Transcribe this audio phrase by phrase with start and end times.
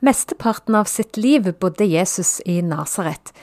[0.00, 3.34] Mesteparten av sitt liv bodde Jesus i Nasaret.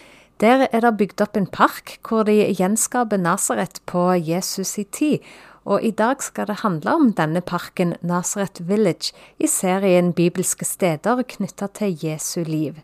[0.42, 5.28] Der er det bygd opp en park hvor de gjenskaper Nasaret på Jesus i tid.
[5.70, 11.22] Og i dag skal det handle om denne parken, Nasaret Village, i serien Bibelske steder
[11.30, 12.82] knytta til Jesu liv.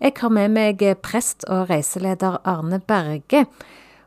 [0.00, 3.44] Jeg har med meg prest og reiseleder Arne Berge.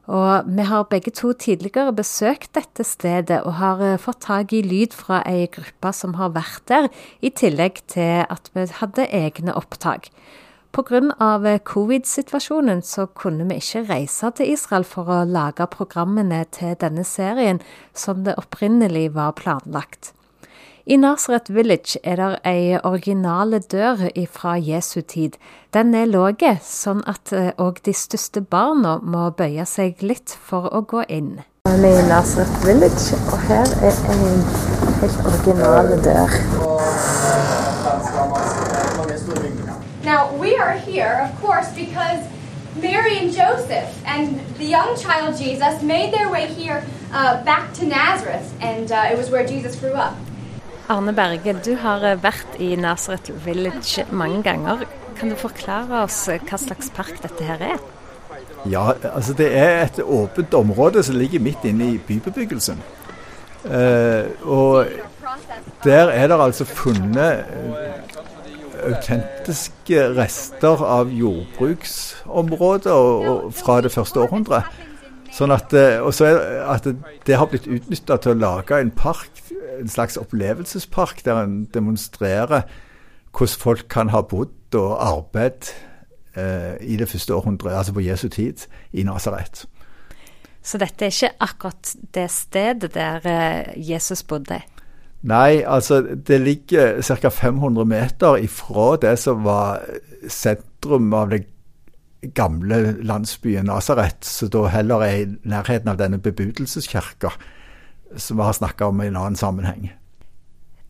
[0.09, 4.63] Og vi har begge to tidligere besøkt dette stedet og har eh, fått tak i
[4.65, 6.89] lyd fra ei gruppe som har vært der,
[7.21, 10.09] i tillegg til at vi hadde egne opptak.
[10.73, 11.03] Pga.
[11.45, 17.05] Eh, covid-situasjonen så kunne vi ikke reise til Israel for å lage programmene til denne
[17.05, 17.61] serien
[17.93, 20.15] som det opprinnelig var planlagt.
[20.85, 25.35] I Nasaret Village er det ei originale dør fra Jesu tid.
[25.73, 30.71] Den er lav, sånn at òg eh, de største barna må bøye seg litt for
[30.71, 31.41] å gå inn.
[31.67, 34.39] Vi er i Nasaret Village, og her er en
[35.01, 36.39] helt original dør.
[40.05, 42.23] Now, we are here, of course, because
[42.81, 47.85] Mary and Joseph and the young child Jesus made their way here uh, back to
[47.85, 50.15] Nazareth, and uh, it was where Jesus grew up.
[50.89, 54.77] Arne Berge, du har eh, vært i Nazareth Village mange ganger.
[55.19, 57.79] Kan du forklare oss eh, hva slags park dette her er?
[58.65, 62.81] Ja, altså det er et åpent område som ligger midt inne i bybebyggelsen.
[63.69, 64.85] Eh, og
[65.83, 67.93] der er det altså funnet eh,
[68.89, 74.63] autentiske rester av jordbruksområder fra det første århundret.
[75.35, 76.33] Sånn at, og så
[76.65, 76.87] at
[77.27, 79.39] det har blitt utnytta til å lage en park
[79.79, 82.61] en slags opplevelsespark der en demonstrerer
[83.37, 85.75] hvordan folk kan ha bodd og arbeidet
[86.35, 89.65] eh, i det første århundret, altså på Jesu tid, i Nasaret.
[90.61, 94.61] Så dette er ikke akkurat det stedet der eh, Jesus bodde?
[95.21, 97.29] Nei, altså det ligger ca.
[97.29, 99.81] 500 meter ifra det som var
[100.27, 101.43] sentrum av det
[102.21, 107.31] gamle landsbyen Nasaret, så da heller er i nærheten av denne bebudelseskirka
[108.17, 109.91] som vi har snakka om i en annen sammenheng.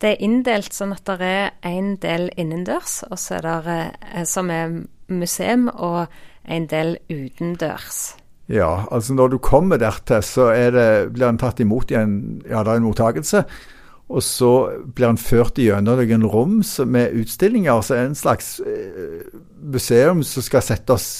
[0.00, 3.02] Det er inndelt sånn at det er en del innendørs,
[3.36, 3.80] er det
[4.14, 4.80] eh, som er
[5.12, 6.06] museum, og
[6.48, 8.14] en del utendørs.
[8.50, 12.64] Ja, altså når du kommer dertil, så det, blir en tatt imot i en, ja,
[12.64, 13.44] det er en mottakelse.
[14.10, 14.50] Og så
[14.90, 16.56] blir han ført gjennom noen rom
[16.90, 17.82] med utstillinger.
[17.86, 19.22] Så er en slags eh,
[19.62, 21.10] museum som skal sette oss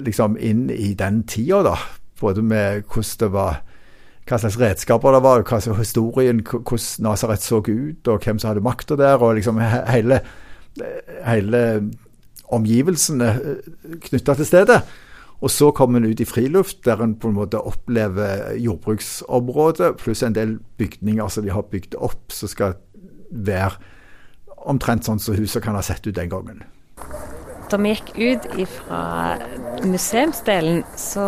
[0.00, 1.76] liksom inn i den tida, da.
[2.20, 3.62] Både med hvordan det var
[4.26, 8.50] hva slags redskaper det var, hva slags historien, hvordan Nasaret så ut, og hvem som
[8.50, 10.20] hadde makta der, og liksom hele,
[11.28, 11.62] hele
[12.56, 14.80] omgivelsene eh, knytta til stedet.
[15.44, 20.24] Og så kommer en ut i friluft, der en på en måte opplever jordbruksområdet, pluss
[20.24, 22.78] en del bygninger som de har bygd opp, som skal
[23.30, 23.76] være
[24.66, 26.64] omtrent sånn som huset kan ha sett ut den gangen.
[27.66, 29.00] Da vi gikk ut fra
[29.82, 31.24] museumsdelen, så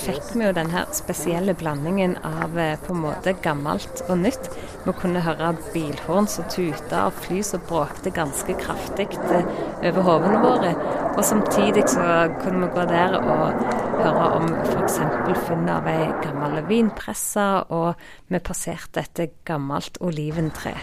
[0.00, 4.48] fikk vi jo denne spesielle blandingen av eh, på en måte gammelt og nytt.
[4.82, 9.46] Vi kunne høre bilhorn som tuta og fly som bråkte ganske kraftig eh,
[9.92, 10.74] over hodene våre.
[11.12, 13.62] Og samtidig så kunne vi gå der og
[14.00, 14.98] høre om f.eks.
[15.46, 17.94] funnet av ei gammel vinpresse, og
[18.26, 20.74] vi passerte et gammelt oliventre.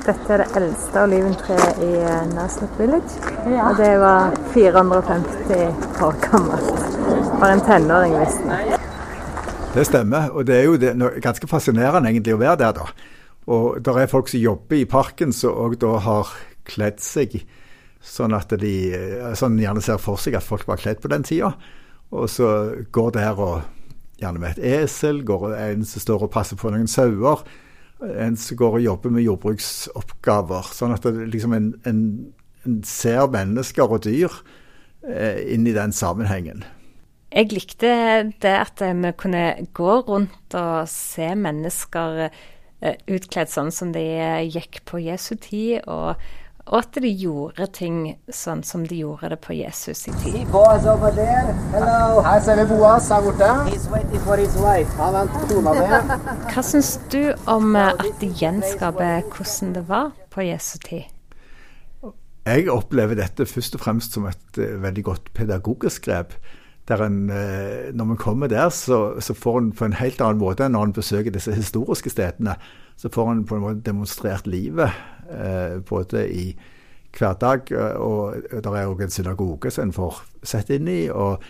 [0.00, 3.20] Dette er det eldste oliventreet i eh, Village.
[3.50, 3.68] Ja.
[3.68, 6.84] Og det var 450 år gammelt.
[7.40, 8.76] Bare en tenåring, visstnok.
[9.74, 10.30] Det stemmer.
[10.30, 12.86] Og det er jo det, ganske fascinerende egentlig å være der, da.
[13.50, 16.32] Og det er folk som jobber i parken som òg da har
[16.70, 17.40] kledd seg
[18.00, 21.26] sånn at de eh, sånn gjerne ser for seg at folk var kledd på den
[21.26, 21.52] tida.
[22.10, 22.48] Og så
[22.92, 23.60] går der og
[24.20, 27.44] gjerne med et esel, går en som står og passer på noen sauer
[28.00, 30.72] en som går og jobber med jordbruksoppgaver.
[30.76, 32.02] Sånn at det, liksom en, en,
[32.64, 34.32] en, ser mennesker og dyr
[35.06, 36.64] eh, inn i den sammenhengen.
[37.30, 37.90] Jeg likte
[38.42, 39.44] det at vi kunne
[39.76, 44.06] gå rundt og se mennesker eh, utkledd sånn som de
[44.50, 46.18] gikk på Jesu tid, og
[46.70, 47.96] og at de gjorde ting
[48.30, 50.44] sånn som de gjorde det på Jesus i tid.
[50.54, 53.48] Her ser vi Boas her borte.
[55.00, 56.12] Han venter kona med.
[56.52, 61.10] Hva syns du om eh, at de gjenskaper hvordan det var på Jesu tid?
[62.46, 66.38] Jeg opplever dette først og fremst som et uh, veldig godt pedagogisk grep.
[66.88, 70.40] Der en, uh, når man kommer der, så, så får en på en helt annen
[70.40, 72.54] måte enn når en besøker disse historiske stedene,
[72.96, 75.19] så får en på en måte demonstrert livet Eh,
[75.88, 76.44] både i
[77.18, 81.10] hverdag, eh, og det er òg en synagoge som en får sett inn i.
[81.10, 81.42] og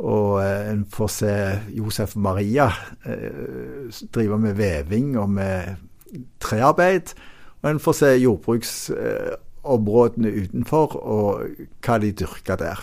[0.00, 2.70] og eh, en får se Josef Maria
[3.04, 5.76] eh, drive med veving og med
[6.40, 7.02] trearbeid.
[7.62, 11.42] Og en får se jordbruksområdene utenfor, og
[11.82, 12.78] hva de dyrker der.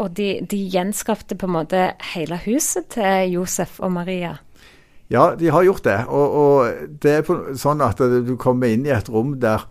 [0.00, 4.36] Og de, de gjenskapte på en måte hele huset til Josef og Maria?
[5.12, 5.98] Ja, de har gjort det.
[6.08, 9.66] Og, og det er på, sånn at du kommer inn i et rom der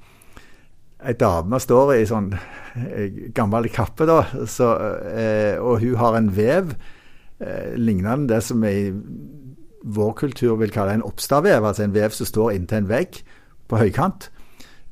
[1.04, 4.70] ei dame står i sånn eh, gammel kappe, da, så,
[5.12, 6.72] eh, og hun har en vev
[7.44, 8.94] eh, lignende det som i
[9.84, 13.20] vår kultur vil kalle en oppstavvev, altså en vev som står inntil en vegg
[13.68, 14.30] på høykant.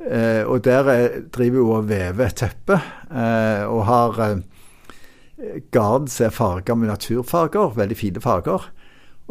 [0.01, 4.19] Eh, og der eh, driver hun og vever et teppe, eh, og har
[5.71, 8.67] garn som er farga med naturfarger, veldig fine farger.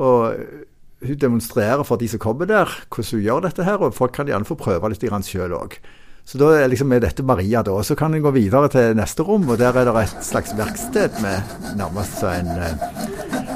[0.01, 0.70] Og
[1.01, 4.29] hun demonstrerer for de som kommer der, hvordan hun gjør dette her, og folk kan
[4.29, 5.81] gjerne få prøve litt sjøl òg.
[6.25, 7.73] Så da er liksom med dette Maria, da.
[7.83, 11.17] Så kan en gå videre til neste rom, og der er det et slags verksted
[11.25, 12.85] med nærmest en uh,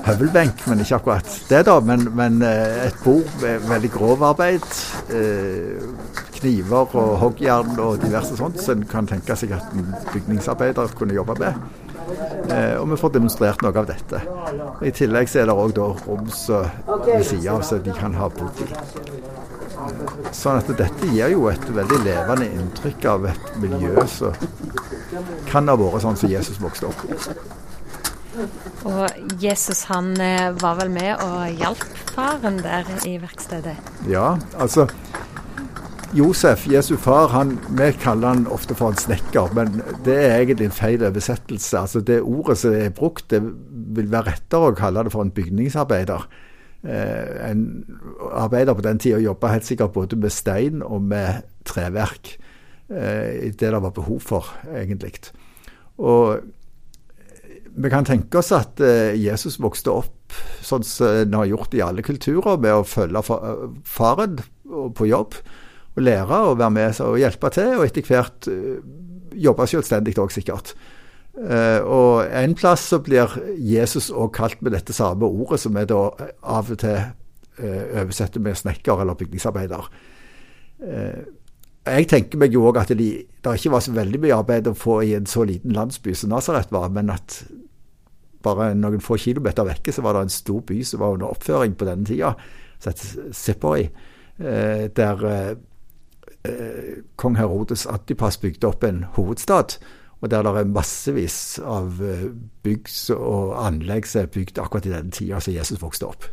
[0.09, 1.79] høvelbenk, men ikke akkurat det, da.
[1.85, 4.67] Men, men uh, et bord med veldig grov arbeid.
[5.13, 5.87] Uh,
[6.35, 11.17] kniver og hoggjern og diverse sånt som en kan tenke seg at en bygningsarbeider kunne
[11.17, 11.84] jobbe med.
[12.51, 14.21] Eh, og vi får demonstrert noe av dette.
[14.85, 18.63] I tillegg så er det òg rom ved sida av som de kan ha bodd
[18.65, 18.69] i.
[20.35, 24.37] Sånn at dette gir jo et veldig levende inntrykk av et miljø som
[25.51, 27.19] kan ha vært sånn som Jesus vokste opp i.
[28.85, 31.85] Og Jesus han eh, var vel med og hjalp
[32.15, 33.77] faren der i verkstedet?
[34.11, 34.89] Ja, altså
[36.15, 40.69] Josef, Jesu far, han, vi kaller han ofte for en snekker, men det er egentlig
[40.69, 41.75] en feil oversettelse.
[41.81, 45.33] Altså Det ordet som er brukt, det vil være rettere å kalle det for en
[45.35, 46.29] bygningsarbeider.
[46.87, 47.65] Eh, en
[48.31, 52.37] arbeider på den tida jobba helt sikkert både med stein og med treverk.
[52.87, 55.19] Eh, det det var behov for, egentlig.
[55.99, 56.47] Og
[57.75, 61.83] vi kan tenke oss at eh, Jesus vokste opp sånn som han har gjort i
[61.83, 63.27] alle kulturer, med å følge
[63.83, 64.39] faren
[64.95, 65.35] på jobb
[65.95, 68.79] å lære og være med og hjelpe til, og etter hvert uh,
[69.35, 70.75] jobbe selvstendig òg, sikkert.
[71.35, 75.87] Uh, og en plass så blir Jesus òg kalt med dette samme ordet, som vi
[75.91, 76.03] da
[76.43, 76.99] av og til
[77.55, 79.85] oversetter med snekker eller bygningsarbeider.
[81.87, 83.07] Jeg tenker meg jo òg at det
[83.47, 86.73] ikke var så veldig mye arbeid å få i en så liten landsby som Nasaret
[86.75, 87.45] var, men at
[88.45, 91.77] bare noen få kilometer vekke så var det en stor by som var under oppføring
[91.79, 92.35] på denne tida,
[92.83, 93.87] som het Sippori,
[94.39, 95.25] der
[96.49, 99.79] eh, kong Herodes Antipas bygde opp en hovedstad.
[100.23, 102.31] Og der det er massevis av eh,
[102.65, 106.29] bygg og anlegg som er bygd akkurat i den tida som Jesus vokste opp.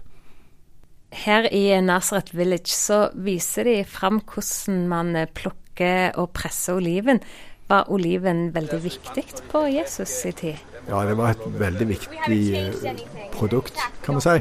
[1.12, 7.20] Her i Nazareth Village så viser de fram hvordan man plukker og presser oliven.
[7.68, 10.64] Var oliven veldig viktig på Jesus i tid?
[10.90, 13.04] Ja, det var et veldig viktig eh,
[13.36, 14.40] produkt, kan man si.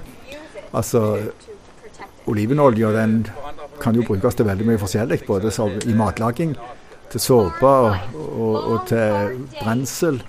[0.73, 1.03] Altså,
[2.31, 3.15] olivenolje den
[3.81, 5.23] kan jo brukes til veldig mye forskjellig.
[5.27, 5.53] Både
[5.87, 6.57] i matlaging,
[7.11, 10.21] til såpe og, og, og, til brensel.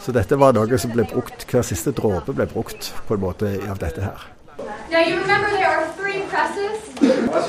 [0.00, 3.56] Så dette var noe som ble brukt, hver siste dråpe ble brukt på en måte
[3.68, 4.28] av dette her.
[4.90, 6.78] Now you remember there are three presses.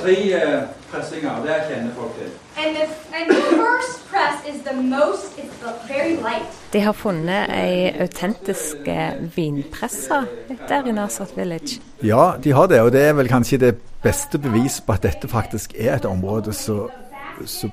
[0.02, 2.32] Tre uh, pressinger, det kjenner folk til.
[2.58, 5.56] And the, and the first press is the most, it's
[5.88, 6.61] very light.
[6.72, 10.22] De har funnet ei autentisk eh, vinpresse
[10.70, 11.82] der i Nasat Village.
[12.04, 13.74] Ja, de har det, og det er vel kanskje det
[14.04, 16.88] beste beviset på at dette faktisk er et område som,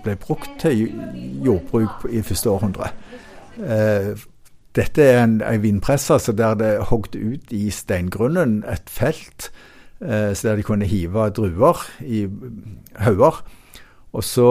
[0.03, 0.89] ble brukt til
[1.47, 2.91] jordbruk i første århundre.
[3.63, 4.19] Eh,
[4.75, 9.53] dette er en, en vinpresse altså der det er hogd ut i steingrunnen et felt,
[10.03, 12.27] eh, så der de kunne hive druer i
[12.99, 13.45] hauger.
[14.13, 14.49] Og så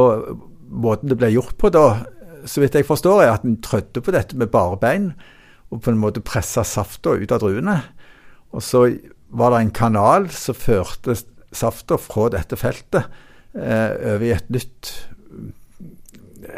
[0.67, 2.03] Måten det ble gjort på da,
[2.47, 5.11] så vidt jeg forstår, er at en trødde på dette med bare bein,
[5.71, 7.81] og på en måte pressa safta ut av druene.
[8.55, 8.87] Og så
[9.35, 11.17] var det en kanal som førte
[11.51, 13.03] safta fra dette feltet
[13.55, 14.93] eh, over i et nytt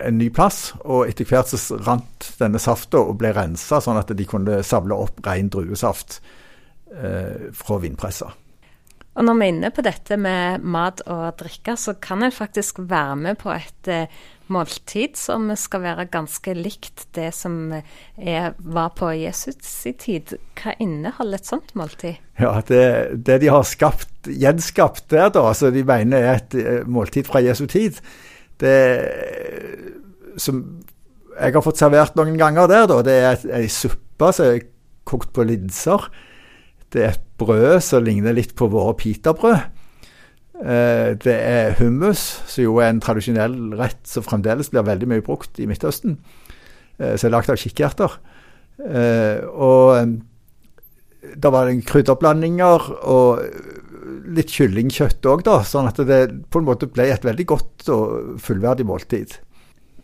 [0.05, 0.73] en ny plass.
[0.85, 4.97] Og etter hvert så rant denne safta og ble rensa, sånn at de kunne samle
[4.97, 6.19] opp ren druesaft
[6.93, 8.31] eh, fra vindpressa.
[9.19, 12.77] Og når vi er inne på dette med mat og drikke, så kan en faktisk
[12.87, 18.93] være med på et eh, måltid som skal være ganske likt det som er, var
[18.95, 20.37] på Jesus i tid.
[20.55, 22.21] Hva inneholder et sånt måltid?
[22.39, 22.85] Ja, det,
[23.27, 27.43] det de har skapt, gjenskapt der, da, som de mener er et eh, måltid fra
[27.43, 27.99] Jesu tid,
[28.63, 28.79] det
[30.39, 30.63] som
[31.35, 34.63] jeg har fått servert noen ganger der, da, det er ei suppe som er
[35.07, 36.07] kokt på linser.
[36.93, 39.59] Det er et brød som ligner litt på våre pitabrød.
[40.59, 45.23] Eh, det er hummus, som jo er en tradisjonell rett som fremdeles blir veldig mye
[45.23, 46.17] brukt i Midtøsten.
[46.99, 48.17] Eh, som er lagd av kikkerter.
[48.79, 50.17] Eh, og
[51.39, 53.43] da var det krydderblandinger og
[54.29, 55.61] litt kyllingkjøtt òg, da.
[55.67, 59.39] Sånn at det på en måte ble et veldig godt og fullverdig måltid.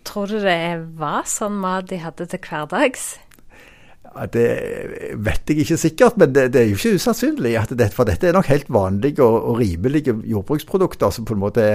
[0.06, 3.16] Tror du det var sånn mat de hadde til hverdags?
[4.32, 4.48] Det
[5.20, 7.56] vet jeg ikke sikkert, men det, det er jo ikke usannsynlig.
[7.70, 11.66] Det, for dette er nok helt vanlige og, og rimelige jordbruksprodukter som på en måte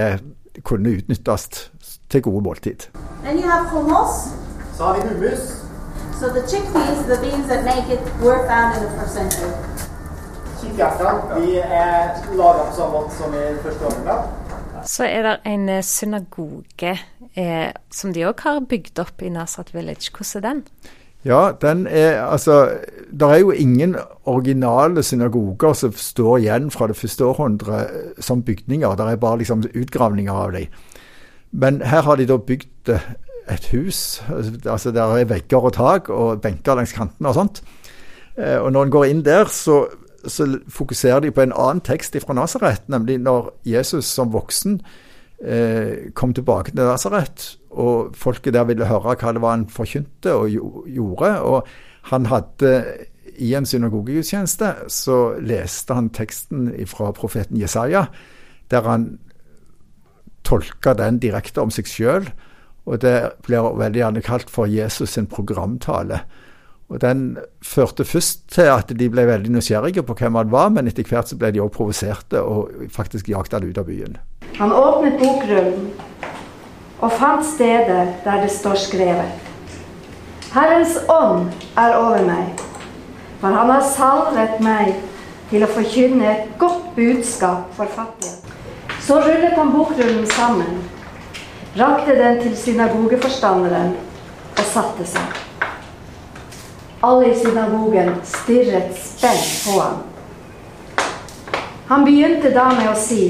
[0.65, 1.47] kunne utnyttes
[2.09, 2.89] til gode måltid.
[3.23, 4.33] Then you have hummus.
[4.77, 5.61] Så har vi hummus.
[6.19, 9.53] So the chickpeas, the beans that make it, were found in the first century.
[10.61, 14.27] De er laga på samme måte som i første omgang.
[14.85, 16.93] Så er det en eh, synagoge
[17.35, 20.11] eh, som de òg har bygd opp i Nazareth Village.
[20.13, 20.63] Hvordan er den?
[21.25, 22.69] Ja, den er altså
[23.11, 28.95] Det er jo ingen originale synagoger som står igjen fra det første århundret som bygninger.
[28.95, 30.65] Det er bare liksom utgravninger av dem.
[31.51, 32.99] Men her har de da bygd eh,
[33.51, 34.23] et hus.
[34.65, 37.61] altså Der er vegger og tak og benker langs kantene og sånt.
[38.37, 39.85] Eh, og når en går inn der, så,
[40.27, 44.81] så fokuserer de på en annen tekst fra Nasaret, nemlig når Jesus som voksen
[46.13, 50.85] kom tilbake til Nasaret, og folket der ville høre hva det var han forkynte og
[50.85, 51.31] gjorde.
[51.41, 52.73] Og han hadde
[53.41, 58.05] i en synagogegudstjeneste så leste han teksten fra profeten Jesaja,
[58.69, 59.07] der han
[60.47, 62.29] tolka den direkte om seg sjøl.
[62.89, 66.23] Og det blir veldig gjerne kalt for Jesus sin programtale.
[66.91, 70.89] Og Den førte først til at de ble veldig nysgjerrige på hvem han var, men
[70.91, 74.17] etter hvert så ble de også provoserte og faktisk jakta han ut av byen.
[74.57, 75.91] Han åpnet bokrullen
[77.01, 79.47] og fant stedet der det står skrevet.
[80.51, 81.47] Herrens ånd
[81.79, 82.61] er over meg,
[83.39, 84.93] for han har salvet meg
[85.49, 88.37] til å forkynne et godt budskap for fattige.
[89.01, 90.81] Så rullet han bokrullen sammen,
[91.79, 93.95] rakte den til synagogeforstanderen
[94.57, 95.39] og satte seg.
[97.01, 100.03] Alle i synagogen stirret spent på ham.
[101.89, 103.23] Han begynte da med å si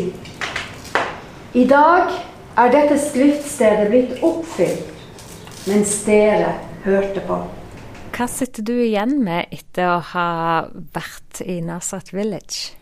[1.51, 2.13] I dag
[2.55, 4.91] er dette skriftstedet blitt oppfylt,
[5.67, 6.53] mens dere
[6.85, 7.39] hørte på.
[8.15, 10.27] Hva sitter du igjen med etter å ha
[10.95, 12.77] vært i Nasrat Village?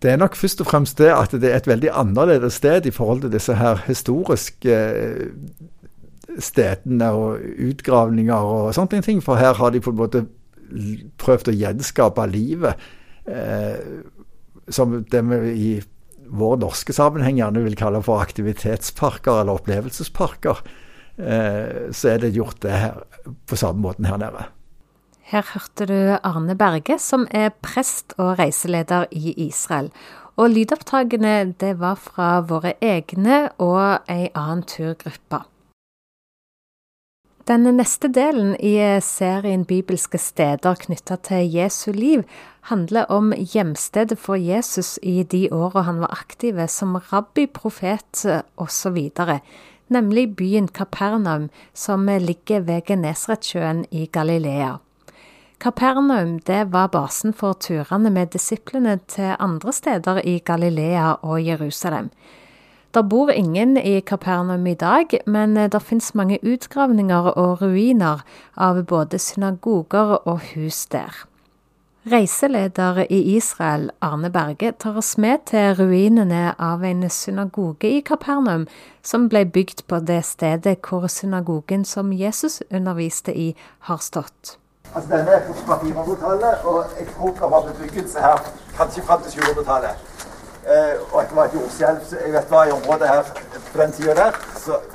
[0.00, 2.92] Det er nok først og fremst det at det er et veldig annerledes sted i
[2.96, 9.20] forhold til disse her historiske eh, stedene og utgravninger og sånne ting.
[9.24, 10.24] For her har de på en måte
[11.20, 12.88] prøvd å gjenskape livet.
[13.28, 14.00] Eh,
[14.72, 15.70] som det vi i
[16.28, 20.60] vår norske sammenheng gjerne vil kalle for aktivitetsparker eller opplevelsesparker.
[21.16, 23.00] Eh, så er det gjort det her
[23.48, 24.46] på samme måten her nede.
[25.26, 29.90] Her hørte du Arne Berge, som er prest og reiseleder i Israel.
[30.36, 35.40] Og lydopptakene det var fra våre egne og ei annen turgruppe.
[37.46, 38.74] Den neste delen i
[39.06, 42.24] serien Bibelske steder knytta til Jesu liv
[42.66, 48.24] handler om hjemstedet for Jesus i de åra han var aktiv som rabbi, profet
[48.58, 48.98] osv.,
[49.86, 54.80] nemlig byen Kapernaum, som ligger ved Genesaretsjøen i Galilea.
[55.62, 62.10] Kapernaum det var basen for turene med disiplene til andre steder i Galilea og Jerusalem.
[62.96, 68.22] Det bor ingen i Kapernaum i dag, men det finnes mange utgravninger og ruiner
[68.56, 71.18] av både synagoger og hus der.
[72.08, 78.64] Reiseleder i Israel, Arne Berge, tar oss med til ruinene av en synagoge i Kapernaum,
[79.02, 83.50] som ble bygd på det stedet hvor synagogen som Jesus underviste i,
[83.90, 84.56] har stått.
[84.94, 88.40] Altså Denne er fra 400-tallet, og jeg tror det var bebyggelse her
[88.80, 90.16] kanskje fram til 700-tallet.
[90.66, 93.28] Eh, og det var et jordskjelv jeg vet hva i området her
[93.72, 94.38] på den tida der,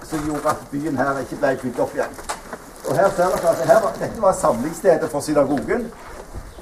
[0.04, 2.18] som gjorde at byen her ikke ble bygd opp igjen.
[2.90, 5.88] Og her ser dere at her, Dette var samlingsstedet for synagogen.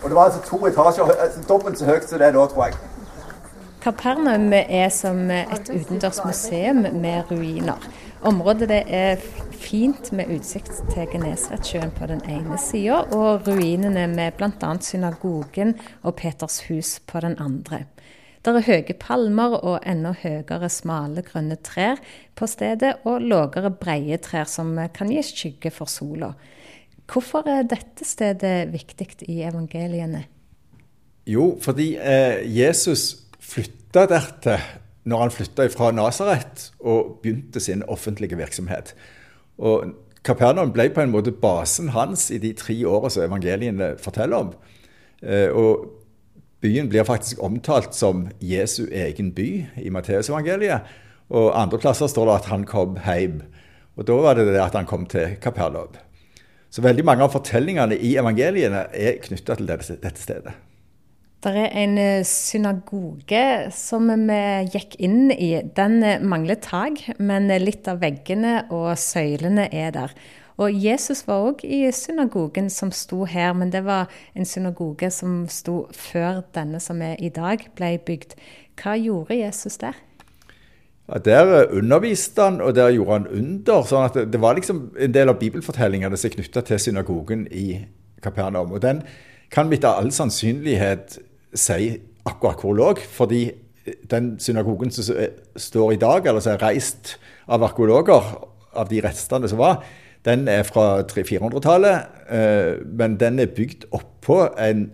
[0.04, 2.70] Og det var altså to etasjer, altså dobbelt så høyt som det er nå, tror
[2.70, 2.78] jeg.
[3.82, 7.89] Kapernaum er som et utendørs museum med ruiner.
[8.22, 14.36] Området det er fint med utsikt til Genesaretsjøen på den ene sida, og ruinene med
[14.38, 14.74] bl.a.
[14.82, 17.86] synagogen og Peters hus på den andre.
[18.39, 22.00] Det er høye palmer og enda høyere smale grønne trær
[22.39, 26.31] på stedet, og lavere breie trær som kan gi skygge for sola.
[27.10, 30.24] Hvorfor er dette stedet viktig i evangeliene?
[31.29, 34.62] Jo, fordi eh, Jesus flytta dertil
[35.10, 38.93] når han flytta fra Nasaret og begynte sin offentlige virksomhet.
[39.58, 39.91] Og
[40.24, 44.51] Kapernaum ble på en måte basen hans i de tre åra som evangeliene forteller om.
[45.24, 45.99] Eh, og
[46.62, 49.50] byen blir faktisk omtalt som Jesu egen by
[49.80, 50.88] i Matteusevangeliet.
[51.30, 53.42] Og andre plasser står det at han kom hjem.
[54.00, 55.94] Og da var det det at han kom til Kapernaum.
[56.70, 60.56] Så veldig mange av fortellingene i evangeliene er knytta til dette stedet.
[61.39, 64.39] Det er en eh, synagoge som vi
[64.74, 65.54] gikk inn i.
[65.75, 70.16] Den eh, mangler tak, men litt av veggene og søylene er der.
[70.60, 75.46] Og Jesus var òg i synagogen som sto her, men det var en synagoge som
[75.48, 78.36] sto før denne som er i dag, ble bygd.
[78.80, 79.96] Hva gjorde Jesus der?
[81.08, 83.84] Ja, Der eh, underviste han, og der gjorde han under.
[83.88, 87.86] sånn at det, var liksom en del av bibelfortellingene som er knytta til synagogen i
[88.22, 88.75] Kapernaum.
[88.75, 89.01] Og den
[89.51, 91.18] kan vi etter all sannsynlighet
[91.56, 91.96] si
[92.28, 93.46] akkurat hvor lå, fordi
[94.12, 95.16] den synagogen som
[95.56, 97.16] står i dag, eller som er reist
[97.48, 98.36] av arkeologer,
[98.75, 99.82] av de restene som var,
[100.25, 104.89] den er fra 300-400-tallet, eh, men den er bygd oppå en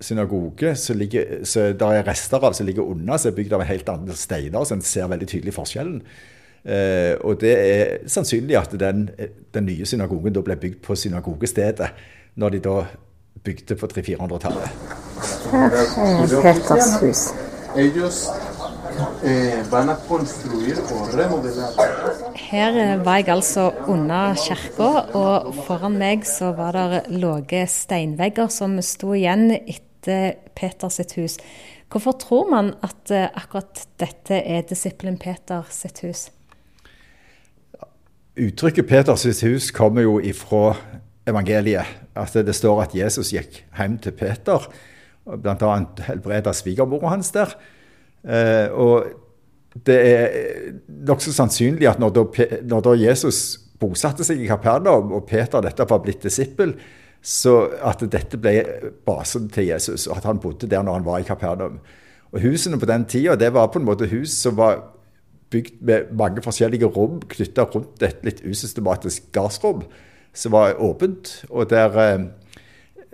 [0.00, 3.66] synagoge som ligger, så der er rester av som ligger unna, som er bygd av
[3.68, 6.00] helt andre steiner, så en ser veldig tydelig forskjellen.
[6.64, 9.08] Eh, og det er sannsynlig at den,
[9.54, 11.92] den nye synagogen da ble bygd på synagogestedet,
[12.40, 12.76] når de da
[13.44, 14.68] bygde på 300-400-tallet.
[15.50, 17.22] Her er Peters hus.
[17.76, 18.28] Ellos
[19.24, 22.29] eh, van a construir o remodelar.
[22.50, 28.74] Her var jeg altså under kirka, og foran meg så var det lave steinvegger som
[28.82, 31.36] sto igjen etter Peters sitt hus.
[31.94, 36.24] Hvorfor tror man at eh, akkurat dette er disippelen Peter sitt hus?
[38.34, 40.74] Uttrykket Peters hus kommer jo ifra
[41.30, 41.86] evangeliet.
[42.18, 44.66] At det står at Jesus gikk hjem til Peter,
[45.22, 45.72] bl.a.
[46.10, 47.54] helbreda svigermora hans der.
[48.26, 49.29] Eh, og
[49.74, 50.32] det er
[51.06, 52.24] nokså sannsynlig at når da,
[52.66, 53.42] når da Jesus
[53.80, 56.74] bosatte seg i Kapernaum, og Peter dette var blitt disippel,
[57.22, 58.54] så at dette ble
[59.06, 61.78] basen til Jesus, og at han bodde der når han var i Kapernaum.
[62.30, 64.84] Og Husene på den tida det var på en måte hus som var
[65.50, 69.82] bygd med mange forskjellige rom knytta rundt et litt usystematisk gardsrom,
[70.32, 72.28] som var åpent, og der eh,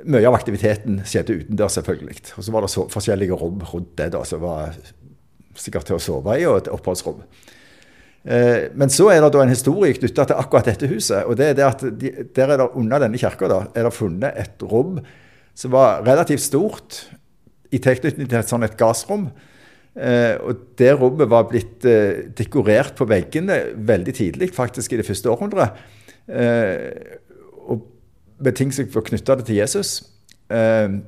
[0.05, 2.19] mye av aktiviteten skjedde utendørs, selvfølgelig.
[2.37, 4.77] Og så var det så, forskjellige rom rundt det da, som var
[5.61, 7.23] sikkert til å sove i, og et oppholdsrom.
[8.27, 11.25] Eh, men så er det da en historie knytta til akkurat dette huset.
[11.25, 14.33] og det er det at de, der er det Under denne kirka er det funnet
[14.37, 14.99] et rom
[15.55, 17.07] som var relativt stort
[17.71, 19.31] i tilknytning til et sånn et gassrom.
[19.97, 25.07] Eh, og det rommet var blitt eh, dekorert på veggene veldig tidlig, faktisk i det
[25.07, 25.79] første århundret.
[28.37, 30.03] Med ting som var knytta til Jesus.
[30.51, 30.99] Eh,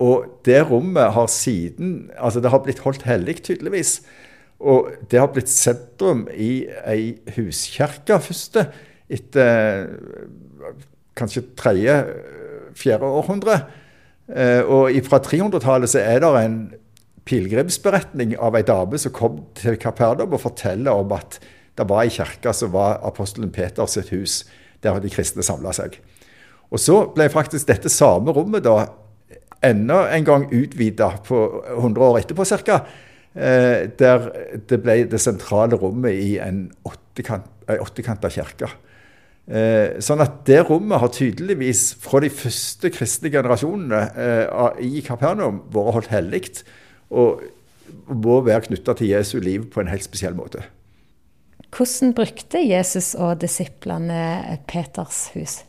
[0.00, 4.00] og det rommet har siden Altså, det har blitt holdt hellig, tydeligvis.
[4.60, 8.66] Og det har blitt sentrum i ei huskirke første,
[9.10, 9.88] etter
[11.16, 11.96] kanskje tredje,
[12.76, 13.60] fjerde århundre.
[14.28, 16.58] Eh, Og fra 300-tallet så er det en
[17.24, 21.40] pilegrimsberetning av ei dame som kom til Kapernaum og forteller om at
[21.78, 24.44] det var ei kirke som var apostelen Peters hus,
[24.82, 25.98] der de kristne samla seg.
[26.70, 28.86] Og så ble faktisk dette samme rommet da
[29.62, 31.40] enda en gang utvida på
[31.76, 32.80] 100 år etterpå ca.
[33.34, 34.24] Eh, der
[34.66, 38.70] det ble det sentrale rommet i en åttekanta kirke.
[39.50, 45.62] Eh, sånn at det rommet har tydeligvis fra de første kristne generasjonene eh, i Kapernaum
[45.70, 46.44] vært holdt hellig,
[47.10, 47.42] og
[48.10, 50.66] må være knytta til Jesu liv på en helt spesiell måte.
[51.70, 55.60] Hvordan brukte Jesus og disiplene Peters hus?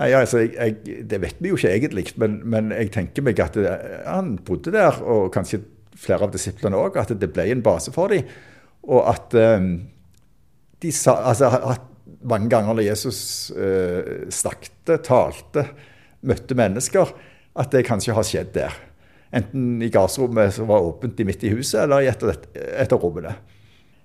[0.00, 3.40] Nei, altså, jeg, jeg, Det vet vi jo ikke egentlig, men, men jeg tenker meg
[3.44, 3.72] at det,
[4.06, 5.60] han bodde der, og kanskje
[6.02, 8.28] flere av disiplene òg, at det ble en base for dem.
[8.88, 9.74] Og at um,
[10.82, 11.84] de sa altså, at
[12.26, 13.20] mange ganger når Jesus
[13.54, 15.66] uh, snakket, talte,
[16.26, 17.12] møtte mennesker,
[17.60, 18.80] at det kanskje har skjedd der.
[19.32, 23.36] Enten i gardsrommet som var åpent midt i huset, eller i et av rommene.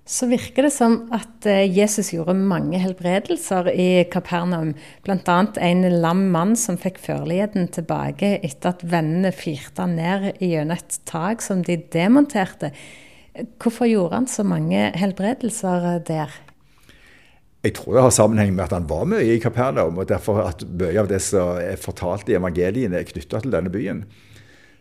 [0.08, 4.72] Så virker det som at eh, Jesus gjorde mange helbredelser i Kapernaum.
[5.04, 5.40] Bl.a.
[5.60, 11.00] en lam mann som fikk førligheten tilbake etter at vennene firte han ned gjennom et
[11.12, 12.72] tak som de demonterte.
[13.60, 16.40] Hvorfor gjorde han så mange helbredelser eh, der?
[17.68, 20.64] Jeg tror det har sammenheng med at han var mye i Kapernaum, og derfor at
[20.72, 24.06] mye av det som er fortalt i evangeliene, er knytta til denne byen.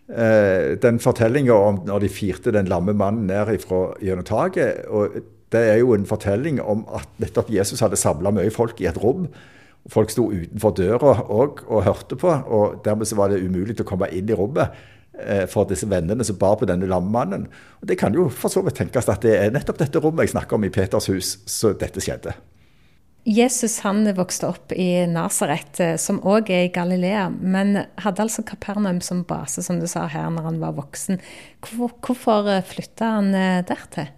[0.06, 5.18] Eh, den fortellinga om når de firte den lamme mannen ned fra gjennom taket, og
[5.54, 9.00] det er jo en fortelling om at nettopp Jesus hadde samla mye folk i et
[9.02, 9.26] rom.
[9.90, 13.86] Folk sto utenfor døra òg og hørte på, og dermed så var det umulig å
[13.86, 14.74] komme inn i rommet
[15.18, 17.48] eh, for disse vennene som bar på denne lamme mannen.
[17.82, 20.36] Og Det kan jo for så vidt tenkes at det er nettopp dette rommet jeg
[20.36, 22.34] snakker om i Peters hus, så dette skjedde.
[23.26, 28.44] Jesus han vokste opp i Nasaret, eh, som òg er i Galilea, men hadde altså
[28.46, 31.18] Kapernaum som base, som du sa her, når han var voksen.
[31.66, 34.12] Hvorfor, hvorfor flytta han eh, dertil?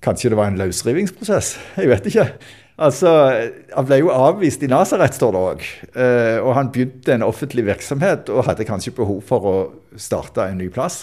[0.00, 1.52] Kanskje det var en løsrivingsprosess?
[1.76, 2.26] Jeg vet ikke.
[2.80, 3.10] Altså,
[3.76, 5.64] Han ble jo avvist i Nasaret, står det òg.
[5.92, 9.56] Eh, og han begynte en offentlig virksomhet og hadde kanskje behov for å
[10.00, 11.02] starte en ny plass.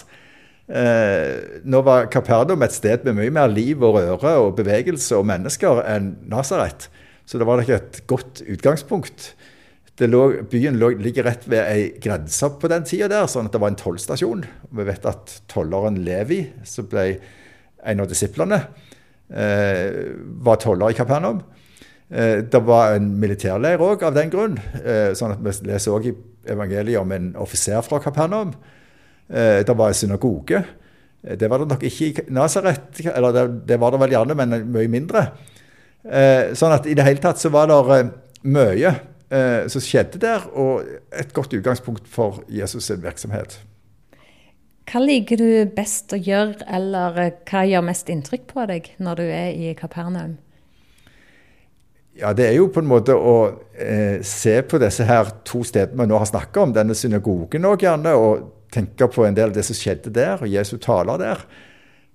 [0.68, 5.24] Eh, nå var Kapernaum et sted med mye mer liv og røre og bevegelse og
[5.30, 6.90] mennesker enn Nasaret.
[7.28, 9.32] Så det var ikke et godt utgangspunkt.
[9.98, 13.60] Lå, byen lå, ligger rett ved ei grense på den tida der, sånn at det
[13.62, 14.44] var en tollstasjon.
[14.70, 17.08] Vi vet at tolleren Levi, som ble
[17.88, 18.60] en av disiplene,
[19.32, 21.42] eh, var toller i Kapernaum.
[22.10, 24.58] Eh, det var en militærleir òg av den grunn.
[24.84, 26.14] Eh, sånn at Vi leser òg i
[26.46, 28.54] evangeliet om en offiser fra Kapernaum.
[29.28, 30.62] Eh, det var en synagoge.
[31.22, 34.36] Eh, det var det nok ikke i Nasaret, eller det, det, var det vel gjerne,
[34.38, 35.26] men mye mindre.
[36.04, 38.10] Eh, sånn at i det hele tatt så var det eh,
[38.48, 38.96] mye
[39.68, 43.58] som skjedde der, og et godt utgangspunkt for Jesus' sin virksomhet.
[44.88, 47.18] Hva liker du best å gjøre, eller
[47.50, 50.38] hva gjør mest inntrykk på deg når du er i Kapernaum?
[52.18, 53.36] Ja, Det er jo på en måte å
[53.78, 57.84] eh, se på disse her to stedene vi nå har snakka om, denne synagogen òg
[57.86, 61.44] gjerne, og tenke på en del av det som skjedde der, og Jesu taler der.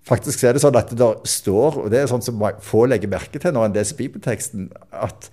[0.03, 3.11] Faktisk er det sånn at det der står, og det er sånn som få legger
[3.13, 5.29] merke til når en leser bibelteksten, at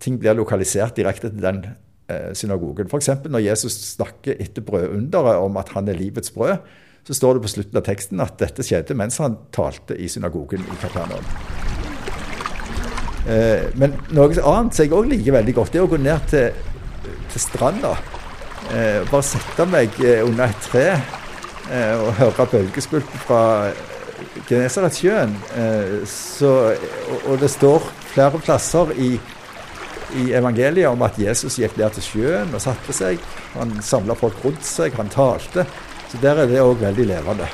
[0.00, 2.86] ting blir lokalisert direkte til den eh, synagogen.
[2.86, 3.10] F.eks.
[3.26, 6.62] når Jesus snakker etter brødunderet om at han er livets brød,
[7.04, 10.62] så står det på slutten av teksten at dette skjedde mens han talte i synagogen
[10.62, 11.59] i Kapernaum.
[13.30, 16.26] Eh, men noe annet som jeg òg liker veldig godt, det er å gå ned
[16.30, 16.48] til,
[17.30, 17.94] til stranda.
[18.70, 20.86] Eh, bare sette meg eh, under et tre
[21.70, 23.42] og høre bølgeskvulp fra
[24.48, 25.36] Genesaretsjøen.
[26.48, 29.12] Og, det står flere plasser i,
[30.18, 33.22] i evangeliet om at Jesus gikk ned til sjøen og satte seg.
[33.54, 35.68] Han samla folk rundt seg, han talte.
[36.10, 37.46] Så der er det òg veldig levende.